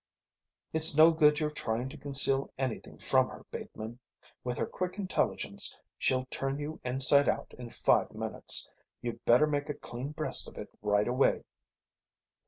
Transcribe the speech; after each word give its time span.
"It's 0.73 0.97
no 0.97 1.11
good 1.11 1.39
your 1.39 1.51
trying 1.51 1.87
to 1.89 1.95
conceal 1.95 2.51
anything 2.57 2.97
from 2.97 3.29
her, 3.29 3.45
Bateman. 3.51 3.99
With 4.43 4.57
her 4.57 4.65
quick 4.65 4.97
intelligence 4.97 5.77
she'll 5.99 6.25
turn 6.31 6.57
you 6.57 6.81
inside 6.83 7.29
out 7.29 7.53
in 7.59 7.69
five 7.69 8.11
minutes. 8.15 8.67
You'd 9.03 9.23
better 9.25 9.45
make 9.45 9.69
a 9.69 9.75
clean 9.75 10.09
breast 10.13 10.47
of 10.47 10.57
it 10.57 10.69
right 10.81 11.07
away." 11.07 11.43